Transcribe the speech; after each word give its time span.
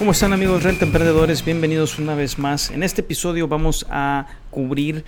¿Cómo 0.00 0.12
están 0.12 0.32
amigos 0.32 0.62
Renta 0.62 0.86
Emprendedores? 0.86 1.44
Bienvenidos 1.44 1.98
una 1.98 2.14
vez 2.14 2.38
más. 2.38 2.70
En 2.70 2.82
este 2.82 3.02
episodio 3.02 3.48
vamos 3.48 3.84
a 3.90 4.28
cubrir 4.50 5.04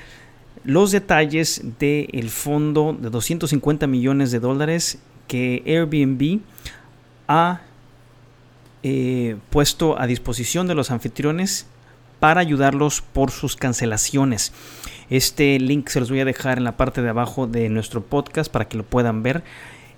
los 0.64 0.90
detalles 0.90 1.62
del 1.78 2.28
fondo 2.28 2.94
de 3.00 3.08
250 3.08 3.86
millones 3.86 4.32
de 4.32 4.38
dólares 4.38 4.98
que 5.28 5.62
Airbnb 5.64 6.40
ha 7.26 7.62
eh, 8.82 9.36
puesto 9.48 9.98
a 9.98 10.06
disposición 10.06 10.66
de 10.66 10.74
los 10.74 10.90
anfitriones 10.90 11.64
para 12.20 12.42
ayudarlos 12.42 13.00
por 13.00 13.30
sus 13.30 13.56
cancelaciones. 13.56 14.52
Este 15.08 15.58
link 15.58 15.88
se 15.88 16.00
los 16.00 16.10
voy 16.10 16.20
a 16.20 16.26
dejar 16.26 16.58
en 16.58 16.64
la 16.64 16.76
parte 16.76 17.00
de 17.00 17.08
abajo 17.08 17.46
de 17.46 17.70
nuestro 17.70 18.02
podcast 18.02 18.52
para 18.52 18.68
que 18.68 18.76
lo 18.76 18.84
puedan 18.84 19.22
ver. 19.22 19.42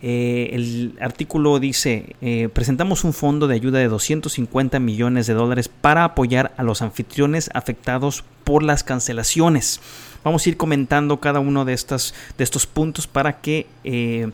Eh, 0.02 0.50
el 0.52 0.94
artículo 1.00 1.58
dice, 1.58 2.16
eh, 2.20 2.48
presentamos 2.52 3.04
un 3.04 3.12
fondo 3.12 3.46
de 3.46 3.54
ayuda 3.54 3.78
de 3.78 3.88
250 3.88 4.78
millones 4.78 5.26
de 5.26 5.34
dólares 5.34 5.68
para 5.68 6.04
apoyar 6.04 6.52
a 6.56 6.62
los 6.62 6.82
anfitriones 6.82 7.50
afectados 7.54 8.24
por 8.44 8.62
las 8.62 8.84
cancelaciones. 8.84 9.80
Vamos 10.22 10.44
a 10.44 10.48
ir 10.50 10.56
comentando 10.56 11.20
cada 11.20 11.40
uno 11.40 11.64
de, 11.64 11.72
de 11.74 12.44
estos 12.44 12.66
puntos 12.66 13.06
para 13.06 13.40
que 13.40 13.66
eh, 13.84 14.30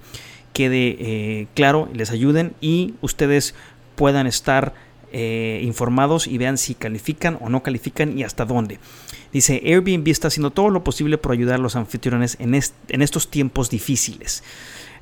quede 0.52 1.46
claro, 1.54 1.88
les 1.92 2.10
ayuden 2.10 2.54
y 2.60 2.94
ustedes 3.00 3.54
puedan 3.94 4.26
estar 4.26 4.74
informados 5.12 6.28
y 6.28 6.38
vean 6.38 6.56
si 6.56 6.74
califican 6.74 7.36
o 7.40 7.48
no 7.48 7.64
califican 7.64 8.16
y 8.16 8.22
hasta 8.22 8.44
dónde. 8.44 8.78
Dice, 9.32 9.60
Airbnb 9.64 10.08
está 10.08 10.28
haciendo 10.28 10.50
todo 10.50 10.70
lo 10.70 10.82
posible 10.82 11.18
por 11.18 11.32
ayudar 11.32 11.56
a 11.56 11.62
los 11.62 11.76
anfitriones 11.76 12.36
en, 12.40 12.54
en 12.54 13.02
estos 13.02 13.28
tiempos 13.28 13.70
difíciles. 13.70 14.42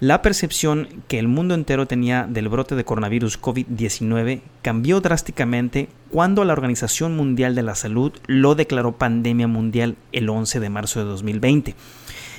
La 0.01 0.23
percepción 0.23 0.89
que 1.09 1.19
el 1.19 1.27
mundo 1.27 1.55
entero 1.55 1.87
tenía 1.87 2.25
del 2.29 2.49
brote 2.49 2.77
de 2.77 2.85
coronavirus 2.85 3.41
COVID-19 3.41 4.43
cambió 4.63 5.01
drásticamente 5.01 5.89
cuando 6.13 6.45
la 6.45 6.53
Organización 6.53 7.17
Mundial 7.17 7.57
de 7.57 7.65
la 7.65 7.75
Salud 7.75 8.13
lo 8.29 8.55
declaró 8.55 8.93
pandemia 8.93 9.49
mundial 9.49 9.97
el 10.13 10.29
11 10.29 10.61
de 10.61 10.71
marzo 10.71 11.01
de 11.01 11.07
2020. 11.07 11.75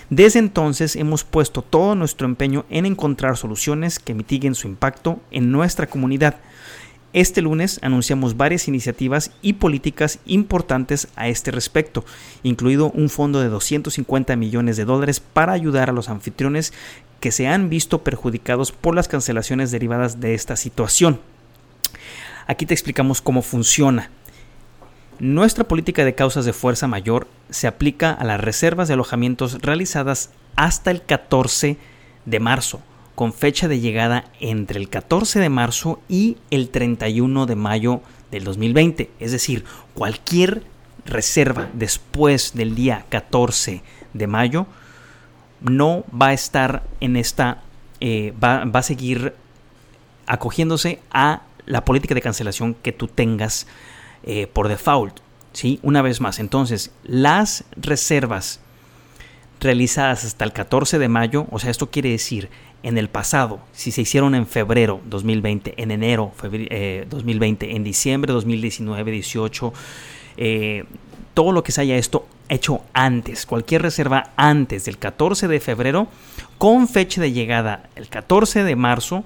Desde 0.09 0.39
entonces 0.39 0.95
hemos 0.95 1.25
puesto 1.25 1.61
todo 1.61 1.95
nuestro 1.95 2.27
empeño 2.27 2.63
en 2.69 2.85
encontrar 2.85 3.35
soluciones 3.35 3.99
que 3.99 4.13
mitiguen 4.15 4.55
su 4.55 4.69
impacto 4.69 5.19
en 5.29 5.51
nuestra 5.51 5.87
comunidad. 5.87 6.37
Este 7.11 7.41
lunes 7.41 7.79
anunciamos 7.81 8.37
varias 8.37 8.67
iniciativas 8.67 9.31
y 9.41 9.53
políticas 9.53 10.19
importantes 10.25 11.07
a 11.15 11.27
este 11.27 11.49
respecto, 11.49 12.05
incluido 12.43 12.91
un 12.91 13.09
fondo 13.09 13.41
de 13.41 13.49
250 13.49 14.35
millones 14.35 14.77
de 14.77 14.85
dólares 14.85 15.19
para 15.19 15.53
ayudar 15.53 15.89
a 15.89 15.93
los 15.93 16.07
anfitriones 16.07 16.71
que 17.19 17.31
se 17.31 17.47
han 17.47 17.67
visto 17.69 18.03
perjudicados 18.03 18.71
por 18.71 18.93
las 18.93 19.07
cancelaciones 19.07 19.71
derivadas 19.71 20.19
de 20.19 20.35
esta 20.35 20.55
situación. 20.55 21.19
Aquí 22.45 22.67
te 22.67 22.75
explicamos 22.75 23.21
cómo 23.21 23.41
funciona. 23.41 24.11
Nuestra 25.19 25.63
política 25.63 26.05
de 26.05 26.15
causas 26.15 26.45
de 26.45 26.53
fuerza 26.53 26.87
mayor 26.87 27.27
se 27.49 27.67
aplica 27.67 28.11
a 28.13 28.23
las 28.23 28.39
reservas 28.39 28.87
de 28.87 28.93
alojamientos 28.93 29.61
realizadas 29.61 30.29
hasta 30.55 30.91
el 30.91 31.01
14 31.01 31.77
de 32.25 32.39
marzo, 32.39 32.81
con 33.19 33.33
fecha 33.33 33.67
de 33.67 33.81
llegada 33.81 34.31
entre 34.39 34.79
el 34.79 34.87
14 34.87 35.41
de 35.41 35.49
marzo 35.49 35.99
y 36.07 36.37
el 36.51 36.69
31 36.69 37.47
de 37.47 37.55
mayo 37.57 37.99
del 38.31 38.45
2020. 38.45 39.11
Es 39.19 39.33
decir, 39.33 39.65
cualquier 39.93 40.63
reserva 41.05 41.67
después 41.73 42.53
del 42.53 42.75
día 42.75 43.03
14 43.09 43.83
de 44.13 44.27
mayo 44.27 44.67
no 45.59 46.05
va 46.09 46.27
a 46.27 46.33
estar 46.33 46.83
en 47.01 47.17
esta, 47.17 47.61
eh, 47.99 48.33
va, 48.41 48.63
va 48.63 48.79
a 48.79 48.83
seguir 48.83 49.33
acogiéndose 50.25 51.01
a 51.11 51.41
la 51.65 51.83
política 51.83 52.15
de 52.15 52.21
cancelación 52.21 52.73
que 52.73 52.93
tú 52.93 53.09
tengas 53.09 53.67
eh, 54.23 54.47
por 54.47 54.69
default. 54.69 55.19
¿sí? 55.51 55.81
Una 55.83 56.01
vez 56.01 56.21
más, 56.21 56.39
entonces, 56.39 56.93
las 57.03 57.65
reservas 57.75 58.61
realizadas 59.59 60.23
hasta 60.23 60.45
el 60.45 60.53
14 60.53 60.99
de 60.99 61.09
mayo, 61.09 61.47
o 61.51 61.59
sea, 61.59 61.69
esto 61.69 61.91
quiere 61.91 62.11
decir 62.11 62.49
en 62.83 62.97
el 62.97 63.09
pasado, 63.09 63.59
si 63.73 63.91
se 63.91 64.01
hicieron 64.01 64.35
en 64.35 64.47
febrero 64.47 65.01
2020, 65.05 65.81
en 65.81 65.91
enero 65.91 66.31
eh, 66.51 67.05
2020, 67.09 67.75
en 67.75 67.83
diciembre 67.83 68.33
2019, 68.33 69.11
18, 69.11 69.73
eh, 70.37 70.85
todo 71.33 71.51
lo 71.51 71.63
que 71.63 71.71
se 71.71 71.81
haya 71.81 71.97
esto 71.97 72.25
hecho 72.47 72.81
antes, 72.93 73.45
cualquier 73.45 73.81
reserva 73.81 74.31
antes 74.35 74.85
del 74.85 74.97
14 74.97 75.47
de 75.47 75.59
febrero, 75.59 76.07
con 76.57 76.87
fecha 76.87 77.21
de 77.21 77.31
llegada 77.31 77.89
el 77.95 78.09
14 78.09 78.63
de 78.63 78.75
marzo 78.75 79.23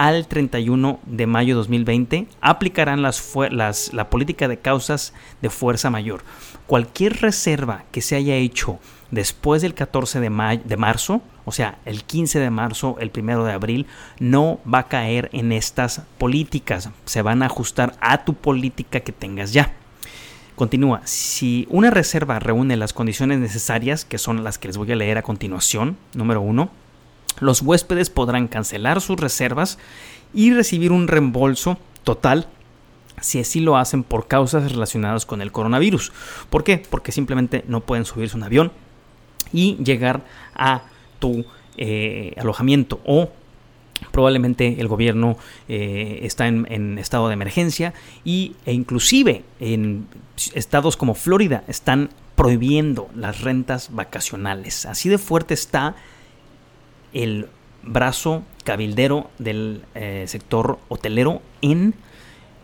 al 0.00 0.26
31 0.28 0.98
de 1.04 1.26
mayo 1.26 1.54
2020, 1.56 2.26
aplicarán 2.40 3.02
las, 3.02 3.22
las- 3.50 3.92
la 3.92 4.08
política 4.08 4.48
de 4.48 4.58
causas 4.58 5.12
de 5.42 5.50
fuerza 5.50 5.90
mayor. 5.90 6.22
Cualquier 6.66 7.20
reserva 7.20 7.84
que 7.92 8.00
se 8.00 8.16
haya 8.16 8.34
hecho 8.36 8.78
después 9.10 9.60
del 9.60 9.74
14 9.74 10.20
de, 10.20 10.30
ma- 10.30 10.56
de 10.56 10.76
marzo, 10.78 11.20
o 11.44 11.52
sea, 11.52 11.76
el 11.84 12.02
15 12.04 12.38
de 12.38 12.48
marzo, 12.48 12.96
el 12.98 13.10
1 13.14 13.44
de 13.44 13.52
abril, 13.52 13.86
no 14.18 14.58
va 14.72 14.78
a 14.78 14.88
caer 14.88 15.28
en 15.34 15.52
estas 15.52 16.00
políticas. 16.16 16.88
Se 17.04 17.20
van 17.20 17.42
a 17.42 17.46
ajustar 17.46 17.92
a 18.00 18.24
tu 18.24 18.32
política 18.32 19.00
que 19.00 19.12
tengas 19.12 19.52
ya. 19.52 19.74
Continúa, 20.56 21.02
si 21.04 21.66
una 21.68 21.90
reserva 21.90 22.38
reúne 22.38 22.78
las 22.78 22.94
condiciones 22.94 23.38
necesarias, 23.38 24.06
que 24.06 24.16
son 24.16 24.44
las 24.44 24.56
que 24.56 24.68
les 24.68 24.78
voy 24.78 24.90
a 24.92 24.96
leer 24.96 25.18
a 25.18 25.22
continuación, 25.22 25.98
número 26.14 26.40
uno, 26.40 26.70
los 27.38 27.62
huéspedes 27.62 28.10
podrán 28.10 28.48
cancelar 28.48 29.00
sus 29.00 29.18
reservas 29.18 29.78
y 30.34 30.52
recibir 30.52 30.92
un 30.92 31.08
reembolso 31.08 31.78
total 32.04 32.48
si 33.20 33.40
así 33.40 33.60
lo 33.60 33.76
hacen 33.76 34.02
por 34.02 34.26
causas 34.26 34.72
relacionadas 34.72 35.26
con 35.26 35.42
el 35.42 35.52
coronavirus. 35.52 36.12
¿Por 36.48 36.64
qué? 36.64 36.82
Porque 36.90 37.12
simplemente 37.12 37.64
no 37.68 37.80
pueden 37.82 38.04
subirse 38.04 38.36
un 38.36 38.42
avión 38.42 38.72
y 39.52 39.76
llegar 39.82 40.22
a 40.54 40.82
tu 41.18 41.44
eh, 41.76 42.34
alojamiento 42.38 43.00
o 43.04 43.30
probablemente 44.10 44.80
el 44.80 44.88
gobierno 44.88 45.36
eh, 45.68 46.20
está 46.22 46.48
en, 46.48 46.66
en 46.70 46.98
estado 46.98 47.28
de 47.28 47.34
emergencia 47.34 47.92
y, 48.24 48.56
e 48.64 48.72
inclusive 48.72 49.44
en 49.60 50.06
estados 50.54 50.96
como 50.96 51.14
Florida 51.14 51.64
están 51.68 52.08
prohibiendo 52.34 53.10
las 53.14 53.42
rentas 53.42 53.90
vacacionales. 53.92 54.86
Así 54.86 55.10
de 55.10 55.18
fuerte 55.18 55.52
está 55.52 55.94
el 57.12 57.48
brazo 57.82 58.42
cabildero 58.64 59.30
del 59.38 59.82
eh, 59.94 60.24
sector 60.28 60.78
hotelero 60.88 61.42
en 61.62 61.94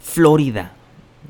Florida. 0.01 0.73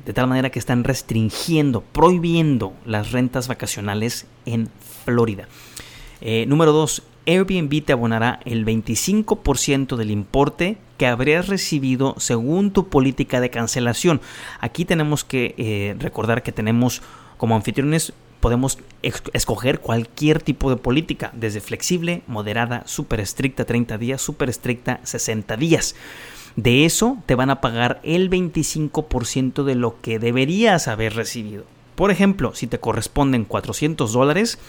De 0.05 0.13
tal 0.13 0.27
manera 0.27 0.49
que 0.51 0.59
están 0.59 0.83
restringiendo, 0.83 1.81
prohibiendo 1.81 2.73
las 2.85 3.11
rentas 3.11 3.47
vacacionales 3.47 4.27
en 4.45 4.69
Florida. 5.05 5.47
Eh, 6.21 6.45
número 6.47 6.71
2. 6.71 7.03
Airbnb 7.25 7.83
te 7.83 7.91
abonará 7.91 8.39
el 8.45 8.65
25% 8.65 9.97
del 9.97 10.11
importe 10.11 10.77
que 10.97 11.07
habrías 11.07 11.47
recibido 11.47 12.15
según 12.17 12.71
tu 12.71 12.87
política 12.87 13.41
de 13.41 13.49
cancelación. 13.49 14.21
Aquí 14.61 14.85
tenemos 14.85 15.25
que 15.25 15.53
eh, 15.57 15.95
recordar 15.99 16.41
que 16.41 16.53
tenemos 16.53 17.01
como 17.37 17.55
anfitriones 17.55 18.13
podemos 18.39 18.79
escoger 19.01 19.79
cualquier 19.79 20.41
tipo 20.41 20.69
de 20.69 20.77
política, 20.77 21.31
desde 21.33 21.61
flexible, 21.61 22.21
moderada, 22.27 22.83
súper 22.85 23.19
estricta 23.19 23.65
30 23.65 23.97
días, 23.97 24.21
súper 24.21 24.49
estricta 24.49 24.99
60 25.03 25.57
días. 25.57 25.95
De 26.55 26.85
eso 26.85 27.17
te 27.25 27.35
van 27.35 27.49
a 27.49 27.61
pagar 27.61 27.99
el 28.03 28.29
25% 28.29 29.63
de 29.63 29.75
lo 29.75 30.01
que 30.01 30.19
deberías 30.19 30.87
haber 30.87 31.13
recibido. 31.13 31.65
Por 31.95 32.11
ejemplo, 32.11 32.53
si 32.55 32.67
te 32.67 32.79
corresponden 32.79 33.45
400 33.45 34.11
dólares, 34.11 34.59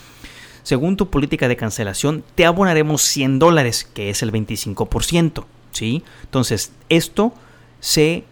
según 0.63 0.97
tu 0.97 1.09
política 1.09 1.49
de 1.49 1.57
cancelación, 1.57 2.25
te 2.35 2.45
abonaremos 2.45 3.03
100 3.03 3.39
dólares, 3.39 3.89
que 3.95 4.11
es 4.11 4.23
el 4.23 4.33
25%. 4.33 5.45
¿sí? 5.73 6.05
Entonces, 6.25 6.73
esto 6.89 7.33
se 7.81 8.25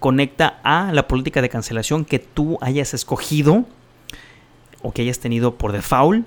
conecta 0.00 0.60
a 0.62 0.92
la 0.92 1.08
política 1.08 1.42
de 1.42 1.48
cancelación 1.48 2.04
que 2.04 2.18
tú 2.18 2.58
hayas 2.60 2.94
escogido 2.94 3.64
o 4.84 4.92
que 4.92 5.02
hayas 5.02 5.18
tenido 5.18 5.56
por 5.56 5.72
default 5.72 6.24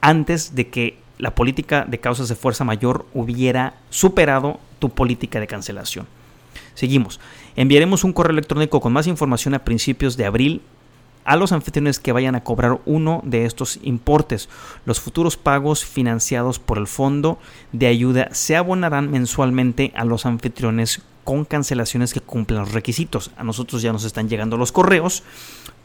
antes 0.00 0.54
de 0.54 0.68
que 0.68 0.98
la 1.18 1.34
política 1.34 1.84
de 1.86 1.98
causas 1.98 2.28
de 2.28 2.36
fuerza 2.36 2.64
mayor 2.64 3.06
hubiera 3.12 3.74
superado 3.90 4.60
tu 4.78 4.90
política 4.90 5.40
de 5.40 5.46
cancelación. 5.46 6.06
Seguimos. 6.74 7.20
Enviaremos 7.56 8.04
un 8.04 8.12
correo 8.12 8.32
electrónico 8.32 8.80
con 8.80 8.92
más 8.92 9.06
información 9.06 9.54
a 9.54 9.64
principios 9.64 10.16
de 10.16 10.26
abril 10.26 10.62
a 11.24 11.36
los 11.36 11.52
anfitriones 11.52 11.98
que 11.98 12.12
vayan 12.12 12.34
a 12.34 12.44
cobrar 12.44 12.80
uno 12.86 13.20
de 13.24 13.44
estos 13.44 13.78
importes. 13.82 14.48
Los 14.86 15.00
futuros 15.00 15.36
pagos 15.36 15.84
financiados 15.84 16.58
por 16.58 16.78
el 16.78 16.86
fondo 16.86 17.38
de 17.72 17.86
ayuda 17.86 18.28
se 18.32 18.56
abonarán 18.56 19.10
mensualmente 19.10 19.92
a 19.94 20.04
los 20.04 20.24
anfitriones 20.24 21.02
con 21.24 21.44
cancelaciones 21.44 22.14
que 22.14 22.20
cumplan 22.20 22.60
los 22.60 22.72
requisitos. 22.72 23.30
A 23.36 23.44
nosotros 23.44 23.82
ya 23.82 23.92
nos 23.92 24.04
están 24.04 24.28
llegando 24.28 24.56
los 24.56 24.72
correos 24.72 25.22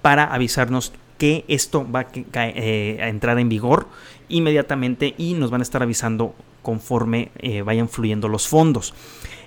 para 0.01 0.23
avisarnos 0.23 0.93
que 1.17 1.45
esto 1.47 1.89
va 1.89 2.07
eh, 2.13 2.99
a 3.01 3.07
entrar 3.07 3.39
en 3.39 3.49
vigor 3.49 3.87
inmediatamente 4.27 5.13
y 5.17 5.33
nos 5.33 5.51
van 5.51 5.61
a 5.61 5.63
estar 5.63 5.81
avisando 5.83 6.35
conforme 6.61 7.31
eh, 7.37 7.61
vayan 7.61 7.87
fluyendo 7.89 8.27
los 8.27 8.47
fondos. 8.47 8.93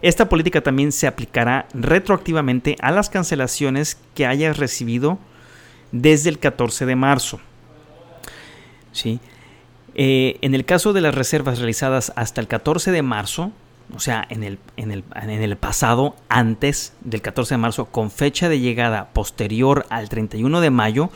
Esta 0.03 0.29
política 0.29 0.61
también 0.61 0.93
se 0.93 1.07
aplicará 1.07 1.67
retroactivamente 1.75 2.77
a 2.81 2.93
las 2.93 3.11
cancelaciones 3.11 3.99
que 4.15 4.27
hayas 4.27 4.57
recibido 4.57 5.19
desde 5.91 6.31
el 6.31 6.39
14 6.39 6.87
de 6.87 6.97
marzo. 6.97 7.41
¿Sí? 8.93 9.21
Eh, 9.95 10.39
en 10.43 10.55
el 10.55 10.65
caso 10.65 10.93
de 10.93 11.01
las 11.01 11.15
reservas 11.15 11.59
realizadas 11.59 12.13
hasta 12.15 12.41
el 12.41 12.47
14 12.47 12.93
de 12.93 13.03
marzo, 13.03 13.51
o 13.95 14.01
sea, 14.01 14.25
en 14.31 14.45
el, 14.45 14.59
en, 14.77 14.93
el, 14.93 15.03
en 15.17 15.31
el, 15.31 15.57
pasado, 15.57 16.15
antes 16.29 16.93
del 17.01 17.21
14 17.21 17.55
de 17.55 17.59
marzo, 17.59 17.87
con 17.87 18.13
fecha 18.13 18.49
de 18.49 18.61
llegada 18.61 19.09
posterior 19.09 19.87
al 19.89 20.09
31 20.09 20.61
de 20.61 20.71
mayo, 20.71 21.11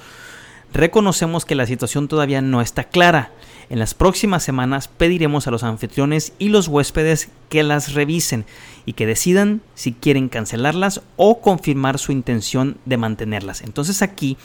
reconocemos 0.73 1.45
que 1.45 1.55
la 1.55 1.67
situación 1.67 2.09
todavía 2.09 2.41
no 2.43 2.61
está 2.61 2.85
clara. 2.85 3.31
En 3.71 3.79
las 3.79 3.95
próximas 3.95 4.43
semanas 4.43 4.89
pediremos 4.89 5.47
a 5.47 5.51
los 5.51 5.63
anfitriones 5.63 6.33
y 6.39 6.49
los 6.49 6.69
huéspedes 6.69 7.31
que 7.49 7.63
las 7.63 7.95
revisen 7.95 8.45
y 8.85 8.95
que 8.95 9.07
decidan 9.07 9.63
si 9.75 9.93
quieren 9.93 10.29
cancelarlas 10.29 11.03
o 11.17 11.41
confirmar 11.41 11.99
su 11.99 12.13
intención 12.13 12.77
de 12.85 12.97
mantenerlas. 12.97 13.63
Entonces 13.63 14.03
aquí 14.03 14.37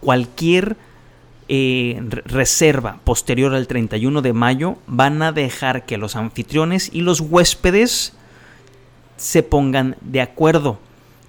cualquier 0.00 0.76
eh, 1.48 2.00
reserva 2.24 3.00
posterior 3.04 3.54
al 3.54 3.66
31 3.66 4.22
de 4.22 4.32
mayo 4.32 4.76
van 4.86 5.22
a 5.22 5.32
dejar 5.32 5.86
que 5.86 5.98
los 5.98 6.16
anfitriones 6.16 6.90
y 6.92 7.00
los 7.00 7.20
huéspedes 7.20 8.14
se 9.16 9.42
pongan 9.42 9.96
de 10.00 10.20
acuerdo 10.20 10.78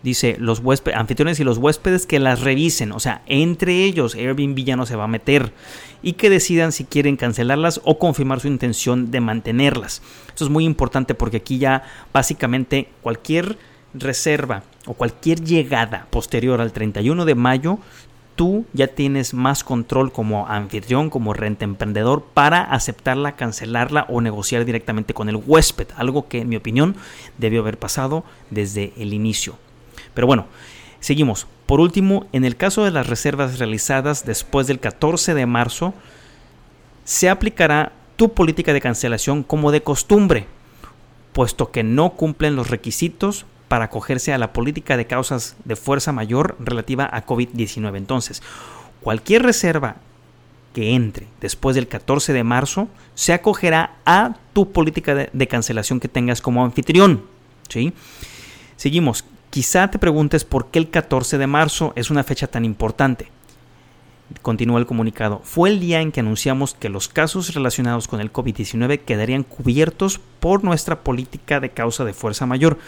dice 0.05 0.37
los 0.39 0.61
anfitriones 0.93 1.39
y 1.39 1.43
los 1.43 1.57
huéspedes 1.57 2.05
que 2.05 2.19
las 2.19 2.41
revisen, 2.41 2.91
o 2.91 2.99
sea, 2.99 3.23
entre 3.25 3.83
ellos 3.83 4.13
Airbnb 4.13 4.63
ya 4.63 4.77
no 4.77 4.85
se 4.85 4.95
va 4.95 5.05
a 5.05 5.07
meter 5.07 5.51
y 6.03 6.13
que 6.13 6.29
decidan 6.29 6.71
si 6.71 6.85
quieren 6.85 7.17
cancelarlas 7.17 7.81
o 7.83 7.97
confirmar 7.97 8.39
su 8.39 8.47
intención 8.47 9.09
de 9.09 9.19
mantenerlas. 9.19 10.03
Eso 10.33 10.45
es 10.45 10.51
muy 10.51 10.63
importante 10.63 11.15
porque 11.15 11.37
aquí 11.37 11.57
ya 11.57 11.83
básicamente 12.13 12.87
cualquier 13.01 13.57
reserva 13.95 14.61
o 14.85 14.93
cualquier 14.93 15.43
llegada 15.43 16.05
posterior 16.11 16.61
al 16.61 16.71
31 16.71 17.25
de 17.25 17.33
mayo, 17.33 17.79
tú 18.35 18.65
ya 18.73 18.85
tienes 18.85 19.33
más 19.33 19.63
control 19.63 20.11
como 20.11 20.47
anfitrión, 20.47 21.09
como 21.09 21.33
renta 21.33 21.65
emprendedor 21.65 22.25
para 22.31 22.61
aceptarla, 22.61 23.35
cancelarla 23.35 24.05
o 24.07 24.21
negociar 24.21 24.65
directamente 24.65 25.15
con 25.15 25.29
el 25.29 25.37
huésped, 25.37 25.87
algo 25.95 26.27
que 26.27 26.41
en 26.41 26.49
mi 26.49 26.57
opinión 26.57 26.95
debió 27.39 27.61
haber 27.61 27.79
pasado 27.79 28.23
desde 28.51 28.93
el 28.97 29.15
inicio. 29.15 29.57
Pero 30.15 30.25
bueno, 30.25 30.47
seguimos. 30.99 31.45
Por 31.67 31.79
último, 31.79 32.25
en 32.31 32.45
el 32.45 32.55
caso 32.55 32.83
de 32.83 32.91
las 32.91 33.05
reservas 33.05 33.59
realizadas 33.59 34.25
después 34.25 34.65
del 34.65 34.79
14 34.79 35.35
de 35.35 35.45
marzo, 35.45 35.93
se 37.03 37.29
aplicará 37.29 37.91
tu 38.15 38.33
política 38.33 38.73
de 38.73 38.81
cancelación 38.81 39.43
como 39.43 39.71
de 39.71 39.83
costumbre, 39.83 40.47
puesto 41.33 41.69
que 41.69 41.83
no 41.83 42.11
cumplen 42.11 42.55
los 42.55 42.69
requisitos 42.69 43.45
para 43.67 43.85
acogerse 43.85 44.33
a 44.33 44.37
la 44.37 44.53
política 44.53 44.97
de 44.97 45.05
causas 45.05 45.55
de 45.65 45.75
fuerza 45.75 46.11
mayor 46.11 46.55
relativa 46.59 47.09
a 47.11 47.25
COVID-19. 47.25 47.97
Entonces, 47.97 48.41
cualquier 49.01 49.43
reserva 49.43 49.97
que 50.73 50.93
entre 50.93 51.27
después 51.41 51.75
del 51.75 51.87
14 51.87 52.33
de 52.33 52.43
marzo 52.43 52.89
se 53.15 53.33
acogerá 53.33 53.95
a 54.05 54.35
tu 54.53 54.71
política 54.71 55.15
de, 55.15 55.47
cancelación 55.47 55.99
que 55.99 56.07
tengas 56.07 56.41
como 56.41 56.63
anfitrión. 56.63 57.23
¿sí? 57.69 57.93
Seguimos. 58.75 59.25
Quizá 59.55 59.89
te 59.89 59.99
preguntes 59.99 60.43
por 60.43 60.67
qué 60.69 60.79
el 60.79 60.89
14 60.89 61.37
de 61.37 61.47
marzo 61.47 61.93
es 61.95 62.09
una 62.09 62.25
fecha 62.25 62.47
tan 62.47 62.65
importante. 62.65 63.31
Continúa 64.41 64.81
el 64.81 64.85
comunicado. 64.85 65.39
Fue 65.45 65.69
el 65.69 65.79
día 65.79 66.01
en 66.01 66.11
que 66.11 66.19
anunciamos 66.19 66.73
que 66.73 66.89
los 66.89 67.07
casos 67.07 67.53
relacionados 67.53 68.09
con 68.09 68.19
el 68.19 68.33
COVID-19 68.33 69.05
quedarían 69.05 69.43
cubiertos 69.43 70.19
por 70.41 70.65
nuestra 70.65 71.05
política 71.05 71.61
de 71.61 71.69
causa 71.69 72.03
de 72.03 72.11
fuerza 72.11 72.45
mayor, 72.45 72.79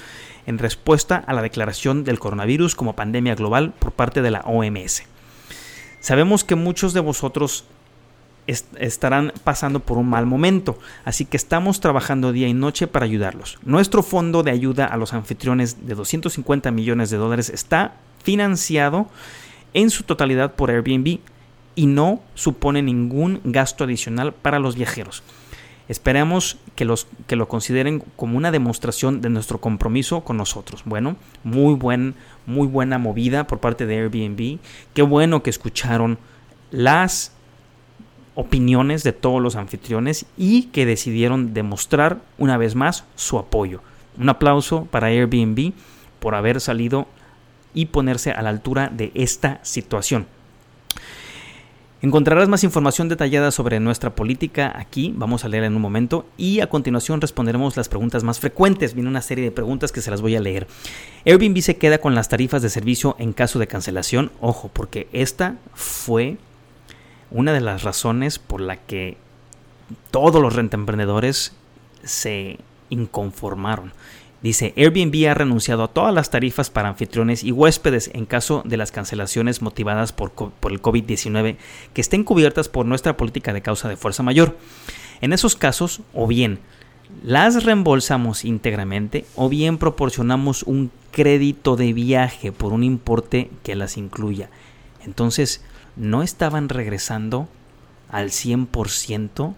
en 0.46 0.58
respuesta 0.58 1.24
a 1.26 1.32
la 1.32 1.42
declaración 1.42 2.04
del 2.04 2.20
coronavirus 2.20 2.76
como 2.76 2.98
pandemia 2.98 3.36
global 3.36 3.72
por 3.80 3.94
parte 3.94 4.22
de 4.22 4.32
la 4.32 4.42
OMS. 4.42 5.04
Sabemos 6.02 6.44
que 6.44 6.56
muchos 6.56 6.92
de 6.92 7.00
vosotros 7.00 7.64
estarán 8.48 9.34
pasando 9.44 9.82
por 9.82 9.98
un 9.98 10.08
mal 10.10 10.26
momento, 10.26 10.80
así 11.06 11.26
que 11.26 11.38
estamos 11.38 11.80
trabajando 11.80 12.32
día 12.32 12.48
y 12.48 12.54
noche 12.54 12.88
para 12.88 13.06
ayudarlos. 13.06 13.60
Nuestro 13.64 14.04
fondo 14.04 14.42
de 14.42 14.52
ayuda 14.52 14.86
a 14.86 14.98
los 14.98 15.14
anfitriones 15.14 15.86
de 15.86 15.96
250 15.96 16.72
millones 16.72 17.10
de 17.10 17.18
dólares 17.18 17.50
está 17.50 17.96
financiado 18.24 19.10
en 19.74 19.90
su 19.90 20.04
totalidad 20.04 20.56
por 20.56 20.72
Airbnb 20.72 21.20
y 21.76 21.86
no 21.86 22.22
supone 22.34 22.82
ningún 22.82 23.42
gasto 23.44 23.84
adicional 23.84 24.34
para 24.34 24.60
los 24.60 24.76
viajeros. 24.76 25.24
Esperamos 25.90 26.58
que, 26.76 26.84
los, 26.84 27.08
que 27.28 27.38
lo 27.38 27.48
consideren 27.48 28.04
como 28.16 28.38
una 28.38 28.52
demostración 28.52 29.22
de 29.22 29.30
nuestro 29.30 29.62
compromiso 29.62 30.22
con 30.22 30.36
nosotros. 30.36 30.82
Bueno, 30.86 31.16
muy, 31.44 31.76
buen, 31.76 32.16
muy 32.46 32.68
buena 32.68 32.98
movida 32.98 33.48
por 33.48 33.60
parte 33.60 33.86
de 33.86 33.96
Airbnb. 34.00 34.60
Qué 34.94 35.02
bueno 35.02 35.44
que 35.44 35.50
escucharon 35.50 36.18
las 36.72 37.32
opiniones 38.38 39.04
de 39.04 39.14
todos 39.14 39.42
los 39.42 39.56
anfitriones 39.56 40.28
y 40.38 40.66
que 40.66 40.86
decidieron 40.86 41.56
demostrar 41.56 42.20
una 42.38 42.56
vez 42.56 42.76
más 42.76 43.04
su 43.16 43.40
apoyo. 43.40 43.82
Un 44.20 44.30
aplauso 44.30 44.86
para 44.86 45.08
Airbnb 45.08 45.74
por 46.20 46.36
haber 46.36 46.62
salido 46.62 47.08
y 47.74 47.88
ponerse 47.88 48.32
a 48.32 48.44
la 48.44 48.50
altura 48.50 48.92
de 48.94 49.12
esta 49.16 49.60
situación. 49.64 50.28
Encontrarás 52.04 52.48
más 52.48 52.64
información 52.64 53.10
detallada 53.10 53.50
sobre 53.50 53.80
nuestra 53.80 54.14
política 54.14 54.72
aquí, 54.76 55.16
vamos 55.16 55.44
a 55.44 55.48
leer 55.48 55.64
en 55.64 55.76
un 55.76 55.82
momento, 55.82 56.28
y 56.38 56.60
a 56.60 56.70
continuación 56.70 57.22
responderemos 57.22 57.76
las 57.76 57.90
preguntas 57.90 58.24
más 58.24 58.40
frecuentes. 58.40 58.94
Viene 58.94 59.10
una 59.10 59.24
serie 59.24 59.46
de 59.46 59.52
preguntas 59.52 59.92
que 59.92 60.02
se 60.02 60.12
las 60.12 60.22
voy 60.22 60.36
a 60.36 60.42
leer. 60.42 60.68
Airbnb 61.26 61.60
se 61.62 61.78
queda 61.78 61.98
con 61.98 62.14
las 62.14 62.30
tarifas 62.30 62.62
de 62.62 62.70
servicio 62.70 63.16
en 63.18 63.34
caso 63.34 63.58
de 63.58 63.66
cancelación. 63.66 64.32
Ojo, 64.42 64.70
porque 64.72 65.08
esta 65.12 65.56
fue 65.74 66.38
una 67.32 67.54
de 67.54 67.62
las 67.62 67.84
razones 67.84 68.40
por 68.40 68.62
la 68.62 68.78
que 68.78 69.18
todos 70.12 70.42
los 70.42 70.58
emprendedores 70.58 71.54
se 72.04 72.60
inconformaron. 72.90 73.94
Dice, 74.42 74.74
Airbnb 74.78 75.30
ha 75.30 75.34
renunciado 75.34 75.84
a 75.84 75.88
todas 75.88 76.14
las 76.14 76.30
tarifas 76.30 76.70
para 76.70 76.90
anfitriones 76.90 77.44
y 77.44 77.52
huéspedes 77.52 78.12
en 78.14 78.26
caso 78.26 78.62
de 78.66 78.78
las 78.78 78.92
cancelaciones 78.92 79.62
motivadas 79.62 80.14
por 80.14 80.32
el 80.72 80.82
COVID-19 80.82 81.58
que 81.94 82.02
estén 82.02 82.24
cubiertas 82.24 82.70
por 82.70 82.86
nuestra 82.86 83.18
política 83.18 83.52
de 83.52 83.62
causa 83.62 83.90
de 83.90 83.98
fuerza 83.98 84.22
mayor. 84.22 84.56
En 85.22 85.34
esos 85.34 85.56
casos, 85.56 86.02
o 86.14 86.28
bien 86.28 86.60
las 87.24 87.64
reembolsamos 87.64 88.46
íntegramente 88.46 89.26
o 89.36 89.50
bien 89.50 89.78
proporcionamos 89.78 90.64
un 90.64 90.92
crédito 91.12 91.76
de 91.76 91.94
viaje 91.94 92.52
por 92.52 92.74
un 92.74 92.84
importe 92.84 93.50
que 93.64 93.76
las 93.76 93.98
incluya. 93.98 94.50
Entonces, 95.06 95.64
no 95.98 96.24
estaban 96.24 96.70
regresando 96.70 97.48
al 98.10 98.30
100% 98.30 99.54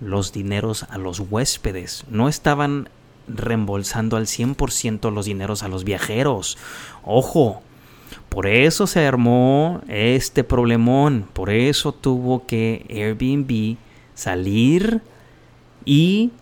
los 0.00 0.32
dineros 0.32 0.84
a 0.84 0.98
los 0.98 1.20
huéspedes, 1.20 2.04
no 2.10 2.28
estaban 2.28 2.88
reembolsando 3.26 4.16
al 4.16 4.26
100% 4.26 5.10
los 5.10 5.26
dineros 5.26 5.62
a 5.62 5.68
los 5.68 5.84
viajeros. 5.84 6.58
Ojo, 7.02 7.62
por 8.28 8.46
eso 8.46 8.86
se 8.86 9.06
armó 9.06 9.80
este 9.88 10.44
problemón, 10.44 11.26
por 11.32 11.50
eso 11.50 11.92
tuvo 11.92 12.46
que 12.46 12.84
Airbnb 12.90 13.78
salir 14.14 15.00
y 15.84 16.32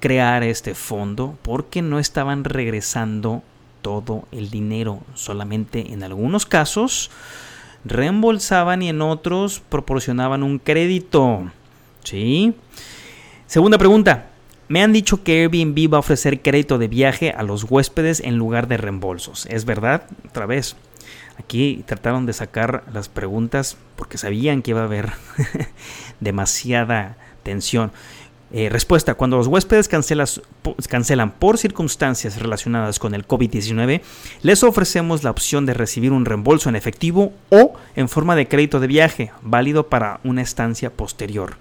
crear 0.00 0.42
este 0.42 0.74
fondo, 0.74 1.38
porque 1.42 1.80
no 1.82 1.98
estaban 1.98 2.44
regresando 2.44 3.42
todo 3.82 4.24
el 4.32 4.50
dinero, 4.50 5.00
solamente 5.14 5.92
en 5.92 6.02
algunos 6.02 6.46
casos 6.46 7.10
reembolsaban 7.84 8.82
y 8.82 8.88
en 8.88 9.02
otros 9.02 9.60
proporcionaban 9.68 10.42
un 10.42 10.58
crédito. 10.58 11.50
¿Sí? 12.04 12.54
Segunda 13.46 13.78
pregunta. 13.78 14.28
Me 14.68 14.82
han 14.82 14.92
dicho 14.92 15.22
que 15.22 15.42
Airbnb 15.42 15.92
va 15.92 15.98
a 15.98 16.00
ofrecer 16.00 16.40
crédito 16.40 16.78
de 16.78 16.88
viaje 16.88 17.30
a 17.30 17.42
los 17.42 17.64
huéspedes 17.64 18.20
en 18.20 18.36
lugar 18.36 18.68
de 18.68 18.78
reembolsos. 18.78 19.46
¿Es 19.46 19.64
verdad? 19.64 20.04
Otra 20.28 20.46
vez. 20.46 20.76
Aquí 21.38 21.82
trataron 21.86 22.26
de 22.26 22.32
sacar 22.32 22.84
las 22.92 23.08
preguntas 23.08 23.76
porque 23.96 24.18
sabían 24.18 24.62
que 24.62 24.70
iba 24.70 24.80
a 24.80 24.84
haber 24.84 25.12
demasiada 26.20 27.16
tensión. 27.42 27.92
Eh, 28.54 28.68
respuesta, 28.68 29.14
cuando 29.14 29.38
los 29.38 29.46
huéspedes 29.46 29.88
cancelan 29.88 31.30
por 31.30 31.56
circunstancias 31.56 32.38
relacionadas 32.38 32.98
con 32.98 33.14
el 33.14 33.26
COVID-19, 33.26 34.02
les 34.42 34.62
ofrecemos 34.62 35.24
la 35.24 35.30
opción 35.30 35.64
de 35.64 35.72
recibir 35.72 36.12
un 36.12 36.26
reembolso 36.26 36.68
en 36.68 36.76
efectivo 36.76 37.32
o 37.48 37.72
en 37.96 38.10
forma 38.10 38.36
de 38.36 38.48
crédito 38.48 38.78
de 38.78 38.88
viaje, 38.88 39.32
válido 39.40 39.88
para 39.88 40.20
una 40.22 40.42
estancia 40.42 40.90
posterior. 40.90 41.54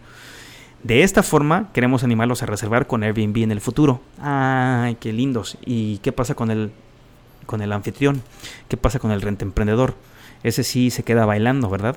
De 0.83 1.03
esta 1.03 1.23
forma, 1.23 1.69
queremos 1.73 2.03
animarlos 2.03 2.43
a 2.43 2.47
reservar 2.47 2.87
con 2.87 3.03
Airbnb 3.03 3.37
en 3.37 3.51
el 3.51 3.61
futuro. 3.61 4.01
¡Ay, 4.19 4.95
qué 4.99 5.13
lindos! 5.13 5.57
¿Y 5.65 5.99
qué 5.99 6.11
pasa 6.11 6.35
con 6.35 6.51
el, 6.51 6.71
con 7.45 7.61
el 7.61 7.71
anfitrión? 7.71 8.21
¿Qué 8.67 8.75
pasa 8.75 8.99
con 8.99 9.11
el 9.11 9.21
rente 9.21 9.45
emprendedor? 9.45 9.95
Ese 10.43 10.63
sí 10.63 10.89
se 10.89 11.03
queda 11.03 11.25
bailando, 11.25 11.69
¿verdad? 11.69 11.95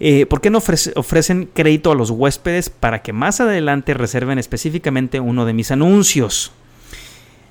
Eh, 0.00 0.26
¿Por 0.26 0.40
qué 0.40 0.50
no 0.50 0.58
ofrecen 0.58 1.48
crédito 1.52 1.92
a 1.92 1.94
los 1.94 2.10
huéspedes 2.10 2.68
para 2.68 3.02
que 3.02 3.12
más 3.12 3.40
adelante 3.40 3.94
reserven 3.94 4.38
específicamente 4.38 5.20
uno 5.20 5.44
de 5.44 5.52
mis 5.52 5.70
anuncios? 5.70 6.52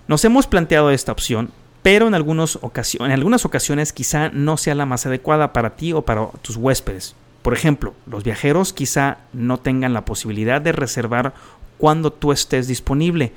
Nos 0.07 0.25
hemos 0.25 0.47
planteado 0.47 0.91
esta 0.91 1.13
opción, 1.13 1.51
pero 1.81 2.07
en, 2.07 2.13
algunas 2.13 2.55
ocasiones 3.45 3.93
quizá 3.93 4.29
no 4.29 4.57
sea 4.57 4.75
la 4.75 4.85
más 4.85 5.05
adecuada 5.05 5.53
para 5.53 5.75
ti 5.75 5.93
o 5.93 6.01
para 6.01 6.27
tus 6.41 6.57
huéspedes. 6.57 7.15
Por 7.41 7.53
ejemplo, 7.53 7.93
los 8.05 8.23
viajeros 8.23 8.73
quizá 8.73 9.19
no 9.31 9.59
tengan 9.59 9.93
la 9.93 10.05
posibilidad 10.05 10.61
de 10.61 10.71
reservar 10.73 11.33
cuando 11.77 12.11
tú 12.11 12.31
estés 12.31 12.67
disponible 12.67 13.33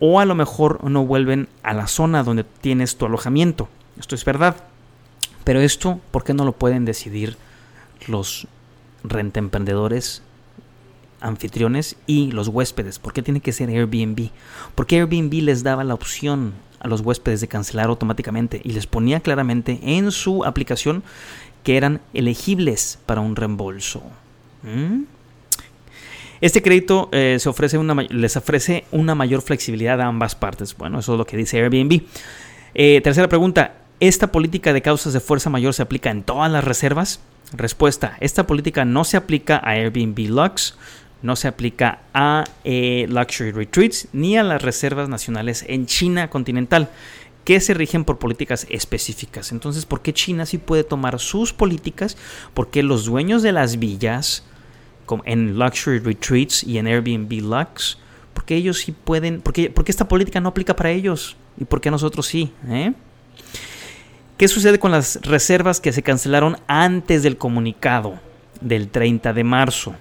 o 0.00 0.20
a 0.20 0.24
lo 0.24 0.34
mejor 0.34 0.82
no 0.84 1.06
vuelven 1.06 1.48
a 1.62 1.72
la 1.72 1.86
zona 1.86 2.22
donde 2.22 2.44
tienes 2.44 2.96
tu 2.96 3.06
alojamiento. 3.06 3.68
Esto 3.98 4.14
es 4.14 4.24
verdad. 4.24 4.56
Pero 5.44 5.60
esto, 5.60 6.00
¿por 6.10 6.24
qué 6.24 6.34
no 6.34 6.44
lo 6.44 6.52
pueden 6.52 6.84
decidir 6.84 7.36
los 8.08 8.46
rentemprendedores, 9.02 10.22
anfitriones 11.20 11.96
y 12.06 12.30
los 12.32 12.48
huéspedes. 12.48 12.98
¿Por 12.98 13.12
qué 13.12 13.22
tiene 13.22 13.40
que 13.40 13.52
ser 13.52 13.68
Airbnb? 13.70 14.30
Porque 14.74 14.96
Airbnb 14.96 15.32
les 15.42 15.62
daba 15.62 15.84
la 15.84 15.94
opción 15.94 16.52
a 16.80 16.88
los 16.88 17.00
huéspedes 17.00 17.40
de 17.40 17.48
cancelar 17.48 17.86
automáticamente 17.86 18.60
y 18.62 18.72
les 18.72 18.86
ponía 18.86 19.20
claramente 19.20 19.80
en 19.82 20.10
su 20.10 20.44
aplicación 20.44 21.02
que 21.62 21.76
eran 21.76 22.00
elegibles 22.12 22.98
para 23.06 23.22
un 23.22 23.36
reembolso. 23.36 24.02
¿Mm? 24.62 25.04
Este 26.40 26.62
crédito 26.62 27.08
eh, 27.12 27.38
se 27.40 27.48
ofrece 27.48 27.78
una, 27.78 27.94
les 27.94 28.36
ofrece 28.36 28.84
una 28.92 29.14
mayor 29.14 29.40
flexibilidad 29.40 29.98
a 30.02 30.06
ambas 30.06 30.34
partes. 30.34 30.76
Bueno, 30.76 30.98
eso 30.98 31.12
es 31.12 31.18
lo 31.18 31.24
que 31.24 31.38
dice 31.38 31.58
Airbnb. 31.58 32.02
Eh, 32.74 33.00
tercera 33.02 33.28
pregunta. 33.28 33.83
¿Esta 34.00 34.32
política 34.32 34.72
de 34.72 34.82
causas 34.82 35.12
de 35.12 35.20
fuerza 35.20 35.50
mayor 35.50 35.72
se 35.72 35.82
aplica 35.82 36.10
en 36.10 36.24
todas 36.24 36.50
las 36.50 36.64
reservas? 36.64 37.20
Respuesta, 37.52 38.16
esta 38.20 38.46
política 38.46 38.84
no 38.84 39.04
se 39.04 39.16
aplica 39.16 39.56
a 39.56 39.70
Airbnb 39.70 40.18
Lux, 40.28 40.76
no 41.22 41.36
se 41.36 41.46
aplica 41.46 42.00
a 42.12 42.44
eh, 42.64 43.06
Luxury 43.08 43.52
Retreats 43.52 44.08
ni 44.12 44.36
a 44.36 44.42
las 44.42 44.60
reservas 44.62 45.08
nacionales 45.08 45.64
en 45.68 45.86
China 45.86 46.28
continental, 46.28 46.90
que 47.44 47.60
se 47.60 47.74
rigen 47.74 48.04
por 48.04 48.18
políticas 48.18 48.66
específicas. 48.68 49.52
Entonces, 49.52 49.86
¿por 49.86 50.02
qué 50.02 50.12
China 50.12 50.46
sí 50.46 50.58
puede 50.58 50.82
tomar 50.82 51.20
sus 51.20 51.52
políticas? 51.52 52.16
Porque 52.54 52.82
los 52.82 53.04
dueños 53.04 53.42
de 53.42 53.52
las 53.52 53.78
villas 53.78 54.44
en 55.24 55.58
Luxury 55.58 56.00
Retreats 56.00 56.64
y 56.64 56.78
en 56.78 56.86
Airbnb 56.86 57.32
Lux, 57.42 57.98
porque 58.32 58.56
ellos 58.56 58.78
sí 58.78 58.92
pueden, 58.92 59.40
porque, 59.40 59.70
porque 59.70 59.92
esta 59.92 60.08
política 60.08 60.40
no 60.40 60.48
aplica 60.48 60.74
para 60.74 60.90
ellos 60.90 61.36
y 61.58 61.64
porque 61.64 61.90
nosotros 61.90 62.26
sí, 62.26 62.50
¿eh? 62.68 62.92
¿Qué 64.36 64.48
sucede 64.48 64.80
con 64.80 64.90
las 64.90 65.20
reservas 65.22 65.80
que 65.80 65.92
se 65.92 66.02
cancelaron 66.02 66.56
antes 66.66 67.22
del 67.22 67.38
comunicado 67.38 68.18
del 68.60 68.88
30 68.88 69.32
de 69.32 69.44
marzo? 69.44 69.94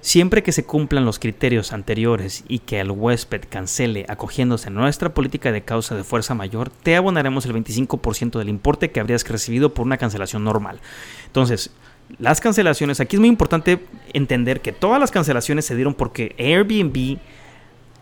Siempre 0.00 0.42
que 0.42 0.52
se 0.52 0.64
cumplan 0.64 1.04
los 1.04 1.18
criterios 1.18 1.74
anteriores 1.74 2.42
y 2.48 2.60
que 2.60 2.80
el 2.80 2.90
huésped 2.90 3.42
cancele 3.50 4.06
acogiéndose 4.08 4.68
a 4.68 4.70
nuestra 4.70 5.12
política 5.12 5.52
de 5.52 5.62
causa 5.62 5.94
de 5.94 6.04
fuerza 6.04 6.34
mayor, 6.34 6.70
te 6.70 6.96
abonaremos 6.96 7.44
el 7.44 7.52
25% 7.52 8.38
del 8.38 8.48
importe 8.48 8.90
que 8.90 9.00
habrías 9.00 9.28
recibido 9.28 9.74
por 9.74 9.84
una 9.84 9.98
cancelación 9.98 10.42
normal. 10.42 10.80
Entonces, 11.26 11.70
las 12.18 12.40
cancelaciones, 12.40 12.98
aquí 12.98 13.16
es 13.16 13.20
muy 13.20 13.28
importante 13.28 13.78
entender 14.14 14.62
que 14.62 14.72
todas 14.72 15.00
las 15.00 15.10
cancelaciones 15.10 15.66
se 15.66 15.74
dieron 15.74 15.92
porque 15.92 16.34
Airbnb 16.38 17.18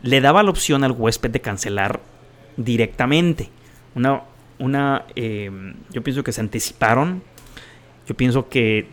le 0.03 0.21
daba 0.21 0.45
la 0.45 0.51
opción 0.51 0.85
al 0.85 0.93
huésped 0.93 1.31
de 1.31 1.41
cancelar 1.41 2.01
directamente. 2.57 3.51
Una, 3.95 4.23
una, 4.63 5.07
em, 5.17 5.75
yo 5.91 6.05
pienso 6.05 6.23
que 6.23 6.31
se 6.31 6.41
anticiparon, 6.41 7.21
yo 8.07 8.15
pienso 8.17 8.49
que 8.49 8.87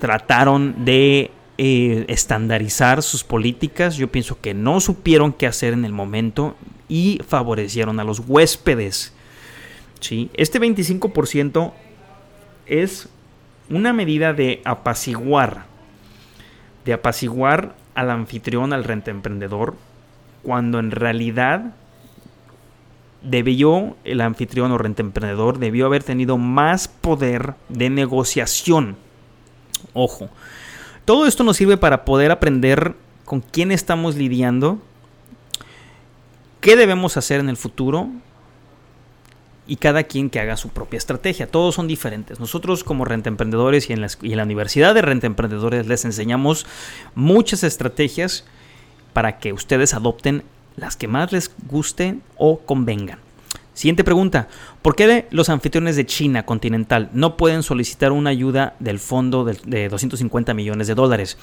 trataron 0.00 0.84
de 0.84 1.30
eh, 1.58 2.04
estandarizar 2.08 3.00
sus 3.04 3.22
políticas, 3.22 3.96
yo 3.96 4.08
pienso 4.08 4.40
que 4.40 4.52
no 4.52 4.80
supieron 4.80 5.32
qué 5.32 5.46
hacer 5.46 5.72
en 5.74 5.84
el 5.84 5.92
momento 5.92 6.56
y 6.88 7.20
favorecieron 7.26 8.00
a 8.00 8.04
los 8.04 8.18
huéspedes. 8.18 9.14
¿sí? 10.00 10.28
Este 10.34 10.60
25% 10.60 11.72
es 12.66 13.08
una 13.70 13.92
medida 13.92 14.32
de 14.32 14.60
apaciguar, 14.64 15.66
de 16.84 16.94
apaciguar 16.94 17.76
al 17.94 18.10
anfitrión, 18.10 18.72
al 18.72 18.82
renta 18.82 19.12
emprendedor, 19.12 19.76
cuando 20.42 20.80
en 20.80 20.90
realidad 20.90 21.76
debió, 23.24 23.96
el 24.04 24.20
anfitrión 24.20 24.70
o 24.72 24.78
renta 24.78 25.02
emprendedor, 25.02 25.58
debió 25.58 25.86
haber 25.86 26.04
tenido 26.04 26.38
más 26.38 26.88
poder 26.88 27.54
de 27.68 27.90
negociación. 27.90 28.96
Ojo, 29.92 30.28
todo 31.04 31.26
esto 31.26 31.44
nos 31.44 31.56
sirve 31.56 31.76
para 31.76 32.04
poder 32.04 32.30
aprender 32.30 32.94
con 33.24 33.40
quién 33.40 33.72
estamos 33.72 34.16
lidiando, 34.16 34.78
qué 36.60 36.76
debemos 36.76 37.16
hacer 37.16 37.40
en 37.40 37.48
el 37.48 37.56
futuro 37.56 38.08
y 39.66 39.76
cada 39.76 40.04
quien 40.04 40.28
que 40.28 40.40
haga 40.40 40.56
su 40.56 40.68
propia 40.68 40.98
estrategia. 40.98 41.46
Todos 41.46 41.74
son 41.74 41.88
diferentes. 41.88 42.38
Nosotros 42.38 42.84
como 42.84 43.04
renta 43.04 43.28
emprendedores 43.28 43.88
y 43.88 43.94
en, 43.94 44.02
la, 44.02 44.08
y 44.20 44.32
en 44.32 44.36
la 44.36 44.44
Universidad 44.44 44.94
de 44.94 45.02
Renta 45.02 45.26
Emprendedores 45.26 45.86
les 45.86 46.04
enseñamos 46.04 46.66
muchas 47.14 47.64
estrategias 47.64 48.44
para 49.12 49.38
que 49.38 49.52
ustedes 49.52 49.94
adopten 49.94 50.42
las 50.76 50.96
que 50.96 51.08
más 51.08 51.32
les 51.32 51.50
gusten 51.68 52.22
o 52.36 52.60
convengan. 52.60 53.18
Siguiente 53.74 54.04
pregunta. 54.04 54.46
¿Por 54.82 54.94
qué 54.94 55.26
los 55.32 55.48
anfitriones 55.48 55.96
de 55.96 56.06
China 56.06 56.46
continental 56.46 57.10
no 57.12 57.36
pueden 57.36 57.64
solicitar 57.64 58.12
una 58.12 58.30
ayuda 58.30 58.76
del 58.78 59.00
fondo 59.00 59.44
de 59.44 59.88
250 59.88 60.54
millones 60.54 60.86
de 60.86 60.94
dólares? 60.94 61.36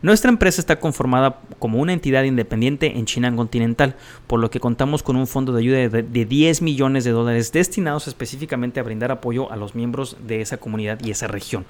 Nuestra 0.00 0.30
empresa 0.30 0.62
está 0.62 0.80
conformada 0.80 1.40
como 1.58 1.78
una 1.78 1.92
entidad 1.92 2.24
independiente 2.24 2.96
en 2.96 3.04
China 3.04 3.34
continental, 3.36 3.94
por 4.26 4.40
lo 4.40 4.50
que 4.50 4.58
contamos 4.58 5.02
con 5.02 5.16
un 5.16 5.26
fondo 5.26 5.52
de 5.52 5.60
ayuda 5.60 5.88
de 5.88 6.24
10 6.24 6.62
millones 6.62 7.04
de 7.04 7.10
dólares 7.10 7.52
destinados 7.52 8.08
específicamente 8.08 8.80
a 8.80 8.82
brindar 8.82 9.10
apoyo 9.12 9.52
a 9.52 9.56
los 9.56 9.74
miembros 9.74 10.16
de 10.26 10.40
esa 10.40 10.56
comunidad 10.56 10.98
y 11.04 11.10
esa 11.10 11.26
región. 11.26 11.66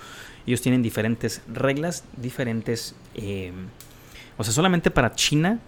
Ellos 0.47 0.61
tienen 0.61 0.83
diferentes 0.83 1.43
reglas, 1.53 2.05
diferentes... 2.17 2.95
Eh, 3.17 3.53
o 4.39 4.45
sea, 4.45 4.53
solamente 4.53 4.91
para 4.91 5.15
China 5.15 5.59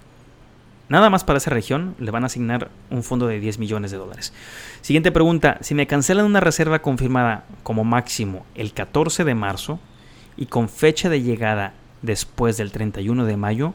Nada 0.89 1.11
más 1.11 1.23
para 1.23 1.37
esa 1.37 1.51
región 1.51 1.95
le 1.99 2.11
van 2.11 2.23
a 2.23 2.27
asignar 2.27 2.71
un 2.91 3.03
fondo 3.03 3.27
de 3.27 3.41
10 3.41 3.59
millones 3.59 3.91
de 3.91 3.99
dólares. 3.99 4.33
Siguiente 4.81 5.13
pregunta, 5.13 5.59
si 5.61 5.75
me 5.75 5.87
cancelan 5.87 6.25
una 6.25 6.41
reserva 6.41 6.81
confirmada 6.81 7.45
como 7.63 7.85
máximo 7.85 8.47
el 8.55 8.73
14 8.73 9.25
de 9.25 9.35
marzo 9.35 9.81
y 10.37 10.47
con 10.47 10.69
fecha 10.69 11.11
de 11.11 11.23
llegada 11.23 11.75
después 12.01 12.57
del 12.57 12.73
31 12.73 13.27
de 13.27 13.37
mayo, 13.37 13.75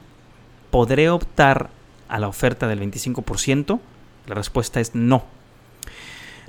¿podré 0.71 1.09
optar 1.09 1.69
a 2.07 2.19
la 2.19 2.27
oferta 2.27 2.67
del 2.67 2.79
25%? 2.79 3.79
La 4.27 4.35
respuesta 4.35 4.79
es 4.79 4.95
no. 4.95 5.25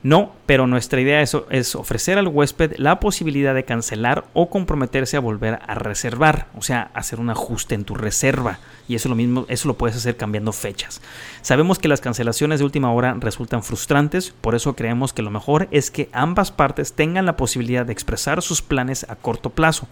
No, 0.05 0.33
pero 0.45 0.67
nuestra 0.67 1.01
idea 1.01 1.23
es, 1.23 1.75
ofrecer 1.75 2.19
al 2.19 2.29
huésped 2.29 2.75
la 2.77 3.01
posibilidad 3.01 3.55
de 3.55 3.65
cancelar 3.65 4.27
o 4.35 4.51
comprometerse 4.51 5.17
a 5.17 5.21
volver 5.21 5.61
a 5.67 5.75
reservar, 5.77 6.49
o 6.55 6.61
sea, 6.61 6.91
hacer 6.93 7.21
un 7.21 7.31
ajuste 7.31 7.75
en 7.75 7.85
tu 7.85 7.95
reserva. 7.95 8.59
Y 8.87 8.97
eso 8.97 9.09
lo 9.09 9.15
mismo, 9.15 9.47
eso 9.49 9.67
lo 9.67 9.79
puedes 9.79 9.97
hacer 9.97 10.19
cambiando 10.19 10.53
fechas. 10.53 11.01
Sabemos 11.41 11.79
que 11.79 11.89
las 11.89 12.03
cancelaciones 12.03 12.59
de 12.59 12.67
última 12.67 12.93
hora 12.93 13.17
resultan 13.19 13.63
frustrantes, 13.63 14.35
por 14.43 14.55
eso 14.55 14.77
creemos 14.77 15.15
que 15.15 15.23
lo 15.23 15.31
mejor 15.31 15.69
es 15.71 15.91
que 15.91 16.11
ambas 16.13 16.53
partes 16.53 16.93
tengan 16.93 17.25
la 17.25 17.39
posibilidad 17.39 17.87
de 17.87 17.95
expresar 17.95 18.43
sus 18.43 18.61
planes 18.61 19.07
a 19.09 19.17
corto 19.17 19.49
plazo. 19.49 19.89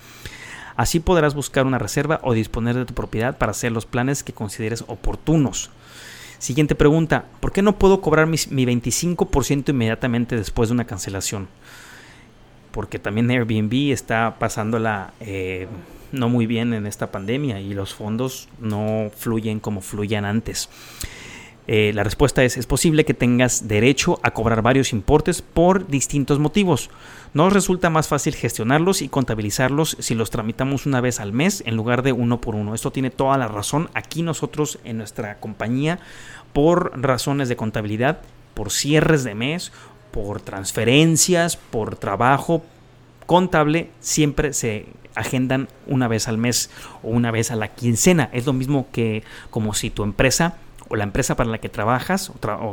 Así 0.76 1.00
podrás 1.00 1.34
buscar 1.34 1.64
una 1.64 1.78
reserva 1.78 2.20
o 2.22 2.34
disponer 2.34 2.76
de 2.76 2.84
tu 2.84 2.92
propiedad 2.92 3.38
para 3.38 3.52
hacer 3.52 3.72
los 3.72 3.86
planes 3.86 4.22
que 4.22 4.34
consideres 4.34 4.84
oportunos. 4.88 5.70
Siguiente 6.42 6.74
pregunta, 6.74 7.26
¿por 7.38 7.52
qué 7.52 7.62
no 7.62 7.78
puedo 7.78 8.00
cobrar 8.00 8.26
mi, 8.26 8.36
25% 8.36 9.68
inmediatamente 9.68 10.34
después 10.34 10.68
de 10.68 10.72
una 10.72 10.88
cancelación? 10.88 11.46
Porque 12.72 12.98
también 12.98 13.30
Airbnb 13.30 13.92
está 13.92 14.40
pasándola 14.40 15.12
eh, 15.20 15.68
no 16.10 16.28
muy 16.28 16.46
bien 16.46 16.74
en 16.74 16.88
esta 16.88 17.12
pandemia 17.12 17.60
y 17.60 17.74
los 17.74 17.94
fondos 17.94 18.48
no 18.58 19.12
fluyen 19.16 19.60
como 19.60 19.82
fluían 19.82 20.24
antes. 20.24 20.68
Eh, 21.68 21.92
la 21.94 22.02
respuesta 22.02 22.42
es, 22.42 22.56
es 22.56 22.66
posible 22.66 23.04
que 23.04 23.14
tengas 23.14 23.68
derecho 23.68 24.18
a 24.22 24.32
cobrar 24.32 24.62
varios 24.62 24.92
importes 24.92 25.42
por 25.42 25.86
distintos 25.86 26.38
motivos. 26.38 26.90
Nos 27.34 27.52
resulta 27.52 27.88
más 27.88 28.08
fácil 28.08 28.34
gestionarlos 28.34 29.00
y 29.00 29.08
contabilizarlos 29.08 29.96
si 30.00 30.14
los 30.14 30.30
tramitamos 30.30 30.86
una 30.86 31.00
vez 31.00 31.20
al 31.20 31.32
mes 31.32 31.62
en 31.64 31.76
lugar 31.76 32.02
de 32.02 32.12
uno 32.12 32.40
por 32.40 32.56
uno. 32.56 32.74
Esto 32.74 32.90
tiene 32.90 33.10
toda 33.10 33.38
la 33.38 33.48
razón. 33.48 33.90
Aquí 33.94 34.22
nosotros 34.22 34.80
en 34.84 34.98
nuestra 34.98 35.38
compañía, 35.38 36.00
por 36.52 37.00
razones 37.00 37.48
de 37.48 37.56
contabilidad, 37.56 38.20
por 38.54 38.70
cierres 38.70 39.24
de 39.24 39.34
mes, 39.34 39.72
por 40.10 40.40
transferencias, 40.40 41.56
por 41.56 41.96
trabajo 41.96 42.62
contable, 43.26 43.88
siempre 44.00 44.52
se 44.52 44.86
agendan 45.14 45.68
una 45.86 46.08
vez 46.08 46.28
al 46.28 46.38
mes 46.38 46.70
o 47.02 47.08
una 47.08 47.30
vez 47.30 47.50
a 47.50 47.56
la 47.56 47.68
quincena. 47.68 48.28
Es 48.32 48.46
lo 48.46 48.52
mismo 48.52 48.88
que 48.92 49.22
como 49.50 49.74
si 49.74 49.90
tu 49.90 50.02
empresa 50.02 50.56
o 50.92 50.96
la 50.96 51.04
empresa 51.04 51.36
para 51.36 51.48
la 51.48 51.56
que 51.56 51.70
trabajas 51.70 52.30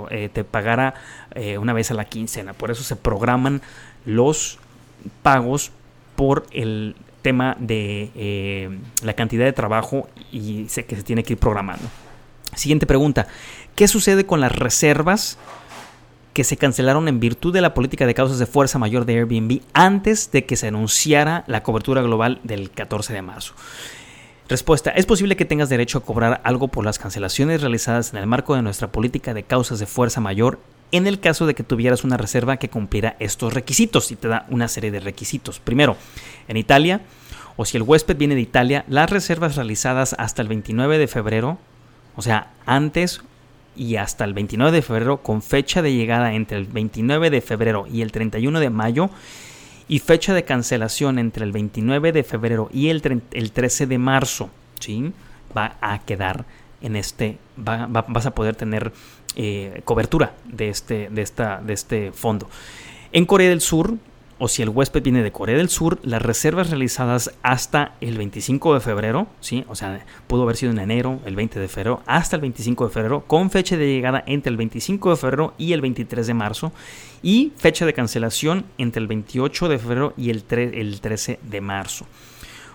eh, 0.09 0.29
te 0.31 0.43
pagara 0.43 0.93
eh, 1.35 1.57
una 1.57 1.71
vez 1.71 1.89
a 1.89 1.93
la 1.93 2.03
quincena. 2.03 2.51
Por 2.51 2.69
eso 2.69 2.83
se 2.83 2.97
programan 2.97 3.61
los 4.05 4.59
pagos 5.23 5.71
por 6.17 6.45
el 6.51 6.97
tema 7.21 7.55
de 7.59 8.11
eh, 8.15 8.77
la 9.03 9.13
cantidad 9.13 9.45
de 9.45 9.53
trabajo 9.53 10.09
y 10.33 10.65
sé 10.67 10.83
que 10.83 10.97
se 10.97 11.03
tiene 11.03 11.23
que 11.23 11.33
ir 11.33 11.39
programando. 11.39 11.85
Siguiente 12.55 12.85
pregunta. 12.85 13.27
¿Qué 13.75 13.87
sucede 13.87 14.25
con 14.25 14.41
las 14.41 14.51
reservas 14.51 15.37
que 16.33 16.43
se 16.43 16.57
cancelaron 16.57 17.07
en 17.07 17.21
virtud 17.21 17.53
de 17.53 17.61
la 17.61 17.73
política 17.73 18.05
de 18.05 18.15
causas 18.15 18.37
de 18.37 18.47
fuerza 18.47 18.79
mayor 18.79 19.05
de 19.05 19.13
Airbnb 19.13 19.61
antes 19.71 20.29
de 20.33 20.45
que 20.45 20.57
se 20.57 20.67
anunciara 20.67 21.45
la 21.47 21.63
cobertura 21.63 22.01
global 22.01 22.41
del 22.43 22.69
14 22.69 23.13
de 23.13 23.21
marzo? 23.21 23.53
Respuesta. 24.49 24.89
Es 24.89 25.05
posible 25.05 25.35
que 25.35 25.45
tengas 25.45 25.69
derecho 25.69 25.99
a 25.99 26.03
cobrar 26.03 26.41
algo 26.43 26.69
por 26.69 26.83
las 26.83 26.97
cancelaciones 26.97 27.61
realizadas 27.61 28.11
en 28.11 28.19
el 28.19 28.25
marco 28.25 28.55
de 28.55 28.63
nuestra 28.63 28.91
política 28.91 29.35
de 29.35 29.43
causas 29.43 29.77
de 29.77 29.85
fuerza 29.85 30.21
mayor 30.21 30.59
en 30.91 31.05
el 31.05 31.19
caso 31.19 31.45
de 31.45 31.53
que 31.53 31.61
tuvieras 31.61 32.03
una 32.03 32.17
reserva 32.17 32.57
que 32.57 32.67
cumpliera 32.67 33.15
estos 33.19 33.53
requisitos 33.53 34.11
y 34.11 34.15
te 34.15 34.27
da 34.27 34.47
una 34.49 34.67
serie 34.67 34.89
de 34.89 35.01
requisitos. 35.01 35.59
Primero, 35.59 35.97
en 36.47 36.57
Italia, 36.57 37.01
o 37.57 37.65
si 37.65 37.77
el 37.77 37.83
huésped 37.83 38.17
viene 38.17 38.33
de 38.33 38.41
Italia, 38.41 38.85
las 38.87 39.11
reservas 39.11 39.55
realizadas 39.55 40.15
hasta 40.17 40.41
el 40.41 40.47
29 40.47 40.97
de 40.97 41.07
febrero, 41.07 41.59
o 42.15 42.23
sea, 42.23 42.51
antes 42.65 43.21
y 43.75 43.97
hasta 43.97 44.23
el 44.23 44.33
29 44.33 44.71
de 44.71 44.81
febrero, 44.81 45.17
con 45.21 45.43
fecha 45.43 45.83
de 45.83 45.93
llegada 45.93 46.33
entre 46.33 46.57
el 46.57 46.65
29 46.65 47.29
de 47.29 47.41
febrero 47.41 47.85
y 47.85 48.01
el 48.01 48.11
31 48.11 48.59
de 48.59 48.69
mayo, 48.71 49.11
y 49.89 49.99
fecha 49.99 50.33
de 50.33 50.45
cancelación 50.45 51.19
entre 51.19 51.43
el 51.43 51.51
29 51.51 52.13
de 52.13 52.23
febrero 52.23 52.69
y 52.71 52.87
el, 52.89 53.01
13 53.01 53.87
de 53.87 53.97
marzo, 53.97 54.49
¿sí? 54.79 55.11
va 55.57 55.77
a 55.81 55.99
quedar 56.05 56.45
en 56.81 56.95
este, 56.95 57.37
vas 57.57 58.25
a 58.25 58.35
poder 58.35 58.55
tener 58.55 58.93
eh, 59.35 59.81
cobertura 59.83 60.33
de 60.45 60.69
este, 60.69 61.09
de, 61.09 61.23
esta, 61.23 61.59
de 61.61 61.73
este 61.73 62.11
fondo. 62.11 62.47
En 63.11 63.25
Corea 63.25 63.49
del 63.49 63.61
Sur, 63.61 63.95
o 64.39 64.47
si 64.47 64.61
el 64.61 64.69
huésped 64.69 65.03
viene 65.03 65.21
de 65.21 65.31
Corea 65.31 65.57
del 65.57 65.69
Sur, 65.69 65.99
las 66.01 66.21
reservas 66.21 66.69
realizadas 66.69 67.31
hasta 67.43 67.95
el 68.01 68.17
25 68.17 68.73
de 68.73 68.79
febrero, 68.79 69.27
¿sí? 69.41 69.65
o 69.67 69.75
sea, 69.75 70.05
pudo 70.27 70.43
haber 70.43 70.55
sido 70.55 70.71
en 70.71 70.79
enero, 70.79 71.19
el 71.25 71.35
20 71.35 71.59
de 71.59 71.67
febrero, 71.67 72.01
hasta 72.05 72.37
el 72.37 72.41
25 72.41 72.87
de 72.87 72.93
febrero, 72.93 73.23
con 73.27 73.51
fecha 73.51 73.77
de 73.77 73.85
llegada 73.85 74.23
entre 74.25 74.49
el 74.49 74.57
25 74.57 75.11
de 75.11 75.15
febrero 75.17 75.53
y 75.57 75.73
el 75.73 75.81
23 75.81 76.25
de 76.25 76.33
marzo, 76.33 76.71
y 77.21 77.51
fecha 77.57 77.85
de 77.85 77.93
cancelación 77.93 78.65
entre 78.77 79.01
el 79.01 79.07
28 79.07 79.67
de 79.67 79.77
febrero 79.77 80.13
y 80.17 80.29
el, 80.29 80.43
el 80.49 81.01
13 81.01 81.39
de 81.43 81.61
marzo. 81.61 82.05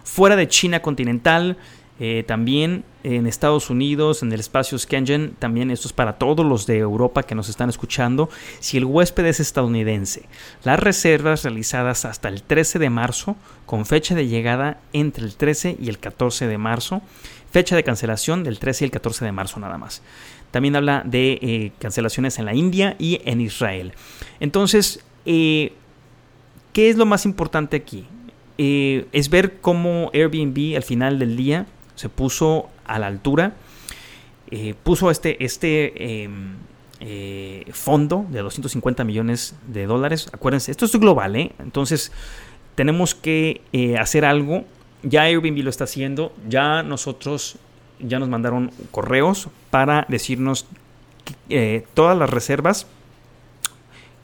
Fuera 0.04 0.36
de 0.36 0.48
China 0.48 0.82
continental, 0.82 1.56
eh, 2.00 2.24
también 2.26 2.84
en 3.04 3.28
Estados 3.28 3.70
Unidos, 3.70 4.24
en 4.24 4.32
el 4.32 4.40
espacio 4.40 4.76
Schengen, 4.78 5.36
también 5.38 5.70
esto 5.70 5.86
es 5.86 5.92
para 5.92 6.14
todos 6.14 6.44
los 6.44 6.66
de 6.66 6.78
Europa 6.78 7.22
que 7.22 7.36
nos 7.36 7.48
están 7.48 7.68
escuchando. 7.68 8.28
Si 8.58 8.76
el 8.76 8.84
huésped 8.84 9.24
es 9.26 9.38
estadounidense, 9.38 10.28
las 10.64 10.80
reservas 10.80 11.44
realizadas 11.44 12.04
hasta 12.04 12.28
el 12.28 12.42
13 12.42 12.80
de 12.80 12.90
marzo, 12.90 13.36
con 13.64 13.86
fecha 13.86 14.16
de 14.16 14.26
llegada 14.26 14.80
entre 14.92 15.24
el 15.24 15.36
13 15.36 15.76
y 15.80 15.88
el 15.88 15.98
14 15.98 16.48
de 16.48 16.58
marzo, 16.58 17.00
fecha 17.52 17.76
de 17.76 17.84
cancelación 17.84 18.42
del 18.42 18.58
13 18.58 18.84
y 18.84 18.86
el 18.86 18.90
14 18.90 19.24
de 19.24 19.32
marzo 19.32 19.60
nada 19.60 19.78
más. 19.78 20.02
También 20.50 20.74
habla 20.74 21.02
de 21.04 21.38
eh, 21.42 21.72
cancelaciones 21.78 22.40
en 22.40 22.46
la 22.46 22.54
India 22.54 22.96
y 22.98 23.20
en 23.24 23.40
Israel. 23.40 23.92
Entonces, 24.40 25.04
eh, 25.26 25.72
¿qué 26.72 26.90
es 26.90 26.96
lo 26.96 27.06
más 27.06 27.24
importante 27.24 27.76
aquí? 27.76 28.06
es 28.56 29.30
ver 29.30 29.58
cómo 29.60 30.12
Airbnb 30.14 30.76
al 30.76 30.84
final 30.84 31.18
del 31.18 31.36
día 31.36 31.66
se 31.94 32.08
puso 32.08 32.68
a 32.84 32.98
la 32.98 33.06
altura, 33.06 33.54
eh, 34.50 34.74
puso 34.82 35.10
este, 35.10 35.44
este 35.44 36.22
em, 36.22 36.56
eh, 37.00 37.64
fondo 37.72 38.26
de 38.30 38.40
250 38.40 39.04
millones 39.04 39.56
de 39.66 39.86
dólares. 39.86 40.28
Acuérdense, 40.32 40.70
esto 40.70 40.84
es 40.84 40.92
global, 40.96 41.36
¿eh? 41.36 41.52
entonces 41.58 42.12
tenemos 42.74 43.14
que 43.14 43.60
hacer 43.98 44.24
algo. 44.24 44.64
Ya 45.02 45.22
Airbnb 45.22 45.62
lo 45.62 45.70
está 45.70 45.84
haciendo, 45.84 46.32
ya 46.48 46.82
nosotros 46.82 47.56
ya 48.00 48.18
nos 48.18 48.28
mandaron 48.28 48.70
correos 48.90 49.48
para 49.70 50.06
decirnos 50.08 50.66
todas 51.92 52.18
las 52.18 52.30
reservas 52.30 52.86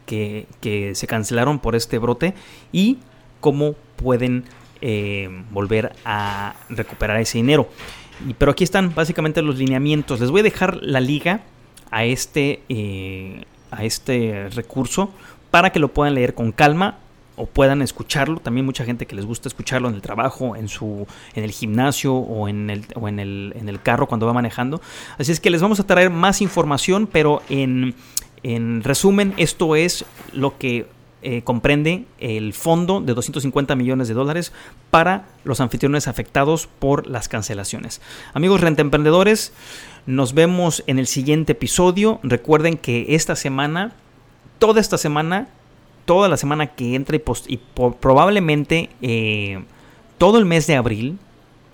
que, 0.06 0.46
que, 0.60 0.94
se 0.94 1.06
cancelaron 1.06 1.58
por 1.58 1.76
este 1.76 1.98
brote 1.98 2.34
y 2.72 2.98
cómo 3.40 3.74
pueden 3.96 4.44
eh, 4.80 5.28
volver 5.50 5.92
a 6.04 6.54
recuperar 6.68 7.20
ese 7.20 7.38
dinero. 7.38 7.68
pero 8.38 8.52
aquí 8.52 8.64
están 8.64 8.94
básicamente 8.94 9.42
los 9.42 9.56
lineamientos. 9.56 10.20
Les 10.20 10.30
voy 10.30 10.40
a 10.40 10.42
dejar 10.44 10.78
la 10.82 11.00
liga 11.00 11.42
a 11.90 12.04
este, 12.04 12.62
eh, 12.68 13.44
a 13.70 13.84
este 13.84 14.48
recurso 14.50 15.10
para 15.50 15.70
que 15.70 15.78
lo 15.78 15.88
puedan 15.88 16.14
leer 16.14 16.34
con 16.34 16.52
calma 16.52 16.98
o 17.36 17.46
puedan 17.46 17.82
escucharlo. 17.82 18.38
También 18.40 18.66
mucha 18.66 18.84
gente 18.84 19.06
que 19.06 19.16
les 19.16 19.24
gusta 19.24 19.48
escucharlo 19.48 19.88
en 19.88 19.94
el 19.94 20.02
trabajo, 20.02 20.56
en 20.56 20.68
su, 20.68 21.06
en 21.34 21.44
el 21.44 21.50
gimnasio 21.50 22.14
o 22.14 22.48
en 22.48 22.70
el, 22.70 22.84
o 22.94 23.08
en 23.08 23.18
el, 23.18 23.54
en 23.56 23.68
el 23.68 23.80
carro 23.80 24.06
cuando 24.06 24.26
va 24.26 24.32
manejando. 24.32 24.80
Así 25.18 25.32
es 25.32 25.40
que 25.40 25.50
les 25.50 25.62
vamos 25.62 25.80
a 25.80 25.86
traer 25.86 26.10
más 26.10 26.42
información, 26.42 27.06
pero 27.06 27.42
en, 27.48 27.94
en 28.42 28.82
resumen, 28.82 29.32
esto 29.36 29.74
es 29.76 30.04
lo 30.32 30.58
que 30.58 30.86
eh, 31.22 31.42
comprende 31.42 32.06
el 32.18 32.52
fondo 32.54 33.00
de 33.00 33.14
250 33.14 33.76
millones 33.76 34.08
de 34.08 34.14
dólares 34.14 34.52
para 34.90 35.26
los 35.44 35.60
anfitriones 35.60 36.08
afectados 36.08 36.66
por 36.66 37.06
las 37.06 37.28
cancelaciones. 37.28 38.00
Amigos 38.32 38.60
rentemprendedores, 38.60 39.52
nos 40.06 40.32
vemos 40.34 40.82
en 40.86 40.98
el 40.98 41.06
siguiente 41.06 41.52
episodio. 41.52 42.20
Recuerden 42.22 42.76
que 42.76 43.14
esta 43.14 43.36
semana, 43.36 43.92
toda 44.58 44.80
esta 44.80 44.98
semana, 44.98 45.48
toda 46.04 46.28
la 46.28 46.36
semana 46.36 46.68
que 46.68 46.94
entra 46.94 47.16
y, 47.16 47.56
probablemente 48.00 48.90
eh, 49.02 49.62
todo 50.18 50.38
el 50.38 50.46
mes 50.46 50.66
de 50.66 50.76
abril, 50.76 51.18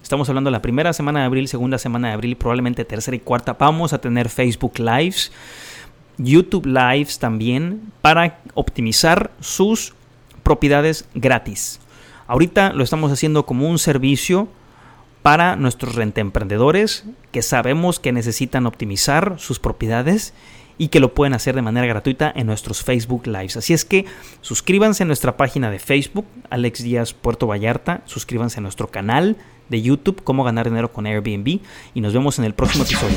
Estamos 0.06 0.28
hablando 0.28 0.50
de 0.50 0.52
la 0.52 0.62
primera 0.62 0.92
semana 0.92 1.18
de 1.18 1.26
abril, 1.26 1.48
segunda 1.48 1.78
semana 1.78 2.06
de 2.06 2.14
abril, 2.14 2.36
probablemente 2.36 2.84
tercera 2.84 3.16
y 3.16 3.18
cuarta. 3.18 3.54
Vamos 3.54 3.92
a 3.92 4.00
tener 4.00 4.28
Facebook 4.28 4.78
Lives. 4.78 5.32
YouTube 6.18 6.66
Lives 6.66 7.18
también 7.18 7.92
para 8.02 8.38
optimizar 8.54 9.30
sus 9.40 9.94
propiedades 10.42 11.06
gratis. 11.14 11.80
Ahorita 12.26 12.72
lo 12.72 12.82
estamos 12.82 13.12
haciendo 13.12 13.46
como 13.46 13.68
un 13.68 13.78
servicio 13.78 14.48
para 15.22 15.56
nuestros 15.56 15.94
rentemprendedores 15.96 17.04
que 17.32 17.42
sabemos 17.42 17.98
que 17.98 18.12
necesitan 18.12 18.66
optimizar 18.66 19.34
sus 19.38 19.58
propiedades 19.58 20.34
y 20.78 20.88
que 20.88 21.00
lo 21.00 21.14
pueden 21.14 21.34
hacer 21.34 21.54
de 21.54 21.62
manera 21.62 21.86
gratuita 21.86 22.32
en 22.34 22.46
nuestros 22.46 22.82
Facebook 22.82 23.26
Lives. 23.26 23.56
Así 23.56 23.72
es 23.72 23.84
que 23.84 24.04
suscríbanse 24.40 25.02
a 25.02 25.06
nuestra 25.06 25.36
página 25.36 25.70
de 25.70 25.78
Facebook, 25.78 26.26
Alex 26.50 26.82
Díaz 26.82 27.12
Puerto 27.12 27.46
Vallarta, 27.46 28.02
suscríbanse 28.04 28.58
a 28.58 28.62
nuestro 28.62 28.88
canal 28.88 29.36
de 29.68 29.82
YouTube, 29.82 30.22
Cómo 30.22 30.44
ganar 30.44 30.68
dinero 30.68 30.92
con 30.92 31.06
Airbnb 31.06 31.60
y 31.94 32.00
nos 32.00 32.12
vemos 32.12 32.38
en 32.38 32.44
el 32.44 32.54
próximo 32.54 32.84
episodio. 32.84 33.16